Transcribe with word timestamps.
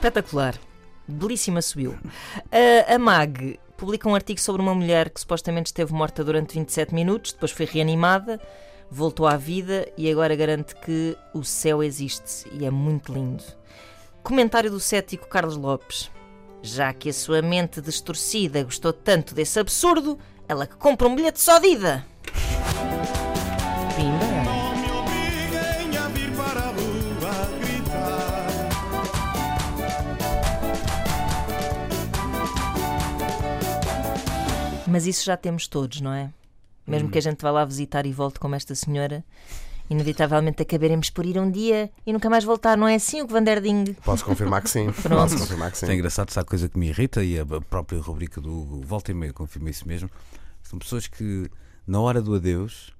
espetacular. 0.00 0.58
Belíssima 1.06 1.60
subiu. 1.60 1.98
A, 2.50 2.94
a 2.94 2.98
MAG 2.98 3.60
publica 3.76 4.08
um 4.08 4.14
artigo 4.14 4.40
sobre 4.40 4.62
uma 4.62 4.74
mulher 4.74 5.10
que 5.10 5.20
supostamente 5.20 5.66
esteve 5.66 5.92
morta 5.92 6.24
durante 6.24 6.54
27 6.54 6.94
minutos, 6.94 7.32
depois 7.32 7.52
foi 7.52 7.66
reanimada, 7.66 8.40
voltou 8.90 9.26
à 9.26 9.36
vida 9.36 9.86
e 9.98 10.10
agora 10.10 10.34
garante 10.34 10.74
que 10.74 11.16
o 11.34 11.44
céu 11.44 11.82
existe 11.82 12.48
e 12.52 12.64
é 12.64 12.70
muito 12.70 13.12
lindo. 13.12 13.44
Comentário 14.22 14.70
do 14.70 14.80
cético 14.80 15.28
Carlos 15.28 15.56
Lopes. 15.56 16.10
Já 16.62 16.92
que 16.92 17.08
a 17.08 17.12
sua 17.12 17.42
mente 17.42 17.80
distorcida 17.80 18.62
gostou 18.62 18.92
tanto 18.92 19.34
desse 19.34 19.58
absurdo, 19.58 20.18
ela 20.48 20.66
que 20.66 20.76
compra 20.76 21.08
um 21.08 21.14
bilhete 21.14 21.40
só 21.40 21.58
de 21.58 21.68
ida. 21.68 22.06
Mas 34.90 35.06
isso 35.06 35.24
já 35.24 35.36
temos 35.36 35.66
todos, 35.66 36.00
não 36.00 36.12
é? 36.12 36.30
Mesmo 36.86 37.08
que 37.08 37.18
a 37.18 37.20
gente 37.20 37.40
vá 37.40 37.50
lá 37.50 37.64
visitar 37.64 38.04
e 38.04 38.12
volte 38.12 38.40
como 38.40 38.54
esta 38.56 38.74
senhora, 38.74 39.24
inevitavelmente 39.88 40.62
acabaremos 40.62 41.10
por 41.10 41.24
ir 41.24 41.38
um 41.38 41.50
dia 41.50 41.90
e 42.06 42.12
nunca 42.12 42.28
mais 42.28 42.44
voltar, 42.44 42.76
não 42.76 42.88
é 42.88 42.94
assim 42.94 43.22
o 43.22 43.26
que 43.26 43.32
Van 43.32 43.42
der 43.42 43.60
Ding? 43.60 43.92
Posso 44.04 44.24
confirmar 44.24 44.62
que 44.62 44.70
sim. 44.70 44.86
Posso 45.08 45.38
confirmar 45.38 45.70
que 45.70 45.78
sim. 45.78 45.86
É 45.86 45.94
engraçado, 45.94 46.30
sabe 46.30 46.48
coisa 46.48 46.68
que 46.68 46.78
me 46.78 46.88
irrita 46.88 47.22
e 47.22 47.38
a 47.38 47.44
própria 47.60 48.00
rubrica 48.00 48.40
do 48.40 48.50
Hugo 48.50 48.82
Volta 48.82 49.10
e 49.10 49.14
Meia 49.14 49.32
confirma 49.32 49.70
isso 49.70 49.86
mesmo. 49.86 50.10
São 50.62 50.78
pessoas 50.78 51.08
que, 51.08 51.50
na 51.86 52.00
hora 52.00 52.22
do 52.22 52.34
adeus, 52.34 52.92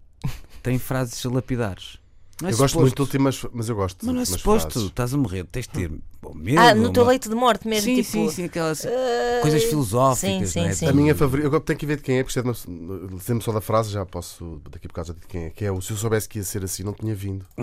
têm 0.62 0.78
frases 0.78 1.22
lapidares. 1.24 1.99
Não 2.40 2.48
é 2.48 2.52
Eu 2.52 2.56
gosto 2.56 2.80
muito 2.80 2.94
de 2.94 3.02
últimas, 3.02 3.44
mas 3.52 3.68
eu 3.68 3.76
gosto 3.76 4.00
de 4.00 4.06
Mas 4.06 4.14
não 4.14 4.22
é 4.22 4.24
suposto, 4.24 4.70
frases. 4.72 4.88
estás 4.88 5.12
a 5.14 5.16
morrer, 5.18 5.44
tens 5.44 5.66
de 5.66 5.72
ter 5.72 5.90
bom, 6.22 6.32
medo. 6.34 6.58
Ah, 6.60 6.74
no 6.74 6.90
teu 6.92 7.02
uma- 7.02 7.10
leito 7.10 7.28
de 7.28 7.34
morte 7.34 7.68
mesmo, 7.68 7.84
Sim, 7.84 7.96
tipo. 7.96 8.08
sim, 8.10 8.30
sim, 8.30 8.44
aquelas 8.44 8.86
"Ai". 8.86 9.40
coisas 9.42 9.62
filosóficas. 9.64 10.48
Sim, 10.50 10.60
não 10.60 10.66
é? 10.66 10.72
sim, 10.72 10.76
sim. 10.78 10.86
A 10.88 10.92
minha 10.92 11.14
favorita, 11.14 11.48
eu 11.48 11.60
tenho 11.60 11.78
que 11.78 11.84
ver 11.86 11.96
de 11.96 12.02
quem 12.02 12.18
é, 12.18 12.22
porque 12.24 12.38
isto 12.40 13.32
é 13.32 13.40
só 13.40 13.52
da 13.52 13.60
frase, 13.60 13.90
já 13.90 14.06
posso, 14.06 14.60
daqui 14.70 14.88
por 14.88 14.94
causa 14.94 15.12
de 15.12 15.20
quem 15.26 15.44
é, 15.46 15.50
que 15.50 15.64
é 15.64 15.70
o 15.72 15.80
se 15.82 15.90
eu 15.92 15.96
soubesse 15.96 16.28
que 16.28 16.38
ia 16.38 16.44
ser 16.44 16.64
assim, 16.64 16.82
não 16.82 16.92
tinha 16.94 17.14
vindo. 17.14 17.44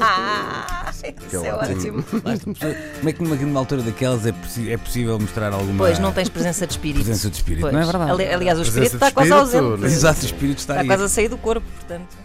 Ah, 0.00 0.92
isso 0.92 1.44
é 1.44 1.52
ótimo. 1.54 2.04
Basta, 2.22 2.52
pessoa- 2.52 2.74
Como 2.98 3.08
é 3.08 3.12
que 3.12 3.44
numa, 3.44 3.60
altura 3.60 3.82
daquelas 3.82 4.26
é, 4.26 4.34
é 4.70 4.76
possível 4.76 5.18
mostrar 5.18 5.52
alguma 5.52 5.78
Pois, 5.78 5.98
não 5.98 6.12
tens 6.12 6.28
presença 6.28 6.66
de 6.66 6.72
espírito. 6.74 7.04
presença 7.04 7.30
de 7.30 7.36
espírito? 7.36 7.62
Pois. 7.62 7.72
Não 7.72 7.80
é 7.80 7.84
verdade? 7.84 8.10
Ali- 8.10 8.26
Aliás, 8.26 8.58
o 8.58 8.62
espírito 8.62 8.94
está 8.94 9.10
quase 9.10 9.30
espírito, 9.32 9.64
ausente. 9.66 9.84
Exato, 9.86 10.22
o 10.22 10.24
espírito 10.26 10.58
está 10.58 10.74
Está 10.74 10.86
quase 10.86 11.02
a 11.04 11.08
sair 11.08 11.28
do 11.28 11.38
corpo, 11.38 11.66
portanto. 11.78 12.16